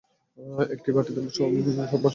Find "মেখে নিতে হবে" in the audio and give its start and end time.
1.75-2.09